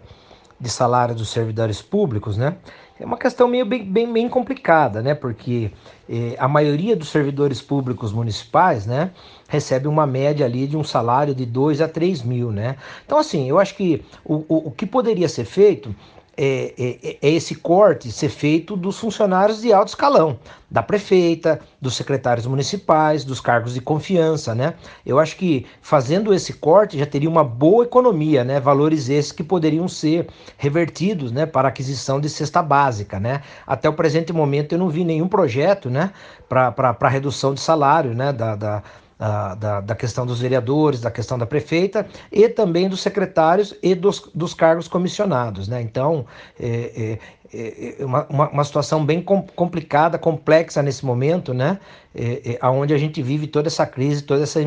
de 0.58 0.70
salário 0.70 1.14
dos 1.14 1.28
servidores 1.28 1.82
públicos, 1.82 2.38
né, 2.38 2.56
é 3.00 3.04
uma 3.06 3.16
questão 3.16 3.48
meio 3.48 3.64
bem, 3.64 3.82
bem, 3.82 4.12
bem 4.12 4.28
complicada, 4.28 5.00
né? 5.00 5.14
Porque 5.14 5.70
eh, 6.06 6.36
a 6.38 6.46
maioria 6.46 6.94
dos 6.94 7.08
servidores 7.08 7.62
públicos 7.62 8.12
municipais, 8.12 8.84
né, 8.84 9.10
recebe 9.48 9.88
uma 9.88 10.06
média 10.06 10.44
ali 10.44 10.66
de 10.66 10.76
um 10.76 10.84
salário 10.84 11.34
de 11.34 11.46
2 11.46 11.80
a 11.80 11.88
3 11.88 12.22
mil, 12.22 12.52
né? 12.52 12.76
Então, 13.06 13.16
assim, 13.16 13.48
eu 13.48 13.58
acho 13.58 13.74
que 13.74 14.04
o, 14.22 14.44
o, 14.46 14.68
o 14.68 14.70
que 14.70 14.84
poderia 14.84 15.30
ser 15.30 15.46
feito 15.46 15.94
é, 16.42 16.72
é, 16.78 17.16
é, 17.20 17.30
esse 17.30 17.54
corte 17.54 18.10
ser 18.10 18.30
feito 18.30 18.74
dos 18.74 18.98
funcionários 18.98 19.60
de 19.60 19.74
alto 19.74 19.88
escalão, 19.88 20.38
da 20.70 20.82
prefeita, 20.82 21.60
dos 21.78 21.94
secretários 21.94 22.46
municipais, 22.46 23.24
dos 23.24 23.42
cargos 23.42 23.74
de 23.74 23.80
confiança, 23.82 24.54
né? 24.54 24.72
Eu 25.04 25.18
acho 25.18 25.36
que 25.36 25.66
fazendo 25.82 26.32
esse 26.32 26.54
corte 26.54 26.98
já 26.98 27.04
teria 27.04 27.28
uma 27.28 27.44
boa 27.44 27.84
economia, 27.84 28.42
né? 28.42 28.58
Valores 28.58 29.10
esses 29.10 29.32
que 29.32 29.44
poderiam 29.44 29.86
ser 29.86 30.28
revertidos, 30.56 31.30
né? 31.30 31.44
Para 31.44 31.68
aquisição 31.68 32.18
de 32.18 32.30
cesta 32.30 32.62
básica, 32.62 33.20
né? 33.20 33.42
Até 33.66 33.86
o 33.86 33.92
presente 33.92 34.32
momento 34.32 34.72
eu 34.72 34.78
não 34.78 34.88
vi 34.88 35.04
nenhum 35.04 35.28
projeto, 35.28 35.90
né? 35.90 36.10
Para 36.48 37.08
redução 37.08 37.52
de 37.52 37.60
salário, 37.60 38.14
né? 38.14 38.32
da, 38.32 38.56
da 38.56 38.82
da, 39.20 39.80
da, 39.82 39.94
questão 39.94 40.24
dos 40.24 40.40
vereadores, 40.40 41.00
da 41.00 41.10
questão 41.10 41.38
da 41.38 41.44
prefeita 41.44 42.08
e 42.32 42.48
também 42.48 42.88
dos 42.88 43.02
secretários 43.02 43.74
e 43.82 43.94
dos, 43.94 44.30
dos 44.34 44.54
cargos 44.54 44.88
comissionados. 44.88 45.68
Né? 45.68 45.82
Então, 45.82 46.24
é, 46.58 47.18
é, 47.52 47.96
é 48.00 48.04
uma, 48.04 48.26
uma, 48.30 48.64
situação 48.64 49.04
bem 49.04 49.22
complicada, 49.22 50.18
complexa 50.18 50.82
nesse 50.82 51.04
momento, 51.04 51.52
né? 51.52 51.78
É, 52.14 52.58
é, 52.60 52.66
onde 52.68 52.94
a 52.94 52.98
gente 52.98 53.22
vive 53.22 53.46
toda 53.46 53.68
essa 53.68 53.84
crise, 53.84 54.22
toda 54.22 54.42
essa 54.42 54.58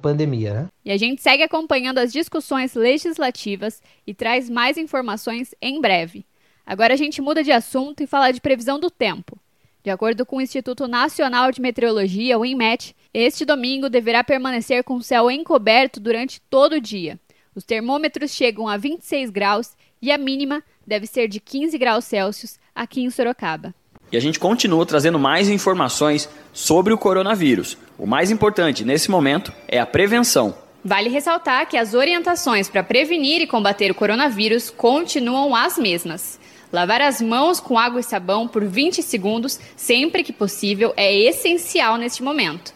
pandemia. 0.00 0.54
Né? 0.54 0.68
E 0.84 0.92
a 0.92 0.96
gente 0.96 1.20
segue 1.20 1.42
acompanhando 1.42 1.98
as 1.98 2.12
discussões 2.12 2.74
legislativas 2.74 3.82
e 4.06 4.14
traz 4.14 4.48
mais 4.48 4.78
informações 4.78 5.54
em 5.60 5.80
breve. 5.80 6.24
Agora 6.64 6.94
a 6.94 6.96
gente 6.96 7.20
muda 7.20 7.42
de 7.42 7.50
assunto 7.50 8.02
e 8.02 8.06
fala 8.06 8.30
de 8.30 8.40
previsão 8.40 8.78
do 8.78 8.90
tempo. 8.90 9.38
De 9.86 9.90
acordo 9.90 10.26
com 10.26 10.38
o 10.38 10.40
Instituto 10.40 10.88
Nacional 10.88 11.52
de 11.52 11.60
Meteorologia, 11.60 12.36
o 12.36 12.44
INMET, 12.44 12.92
este 13.18 13.46
domingo 13.46 13.88
deverá 13.88 14.22
permanecer 14.22 14.84
com 14.84 14.96
o 14.96 15.02
céu 15.02 15.30
encoberto 15.30 15.98
durante 15.98 16.38
todo 16.50 16.74
o 16.74 16.80
dia. 16.80 17.18
Os 17.54 17.64
termômetros 17.64 18.30
chegam 18.30 18.68
a 18.68 18.76
26 18.76 19.30
graus 19.30 19.70
e 20.02 20.12
a 20.12 20.18
mínima 20.18 20.62
deve 20.86 21.06
ser 21.06 21.26
de 21.26 21.40
15 21.40 21.78
graus 21.78 22.04
Celsius 22.04 22.58
aqui 22.74 23.02
em 23.02 23.08
Sorocaba. 23.08 23.74
E 24.12 24.18
a 24.18 24.20
gente 24.20 24.38
continua 24.38 24.84
trazendo 24.84 25.18
mais 25.18 25.48
informações 25.48 26.28
sobre 26.52 26.92
o 26.92 26.98
coronavírus. 26.98 27.78
O 27.98 28.06
mais 28.06 28.30
importante 28.30 28.84
nesse 28.84 29.10
momento 29.10 29.50
é 29.66 29.80
a 29.80 29.86
prevenção. 29.86 30.54
Vale 30.84 31.08
ressaltar 31.08 31.66
que 31.66 31.78
as 31.78 31.94
orientações 31.94 32.68
para 32.68 32.84
prevenir 32.84 33.40
e 33.40 33.46
combater 33.46 33.90
o 33.90 33.94
coronavírus 33.94 34.68
continuam 34.68 35.56
as 35.56 35.78
mesmas. 35.78 36.38
Lavar 36.70 37.00
as 37.00 37.22
mãos 37.22 37.60
com 37.60 37.78
água 37.78 38.00
e 38.00 38.04
sabão 38.04 38.46
por 38.46 38.62
20 38.62 39.02
segundos, 39.02 39.58
sempre 39.74 40.22
que 40.22 40.34
possível, 40.34 40.92
é 40.98 41.12
essencial 41.12 41.96
neste 41.96 42.22
momento. 42.22 42.75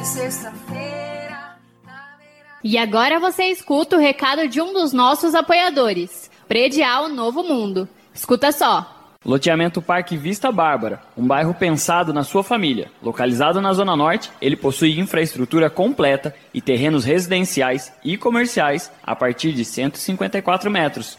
E 0.00 0.04
sexta-feira. 0.04 1.56
E 2.64 2.78
agora 2.78 3.20
você 3.20 3.44
escuta 3.44 3.96
o 3.96 4.00
recado 4.00 4.48
de 4.48 4.60
um 4.60 4.72
dos 4.72 4.92
nossos 4.92 5.34
apoiadores, 5.34 6.30
Predial 6.48 7.08
Novo 7.08 7.42
Mundo. 7.42 7.88
Escuta 8.14 8.50
só. 8.50 8.96
Loteamento 9.22 9.82
Parque 9.82 10.16
Vista 10.16 10.50
Bárbara, 10.50 11.02
um 11.14 11.26
bairro 11.26 11.52
pensado 11.52 12.10
na 12.14 12.24
sua 12.24 12.42
família. 12.42 12.90
Localizado 13.02 13.60
na 13.60 13.74
Zona 13.74 13.94
Norte, 13.94 14.30
ele 14.40 14.56
possui 14.56 14.98
infraestrutura 14.98 15.68
completa 15.68 16.34
e 16.54 16.62
terrenos 16.62 17.04
residenciais 17.04 17.92
e 18.02 18.16
comerciais 18.16 18.90
a 19.02 19.14
partir 19.14 19.52
de 19.52 19.62
154 19.66 20.70
metros. 20.70 21.18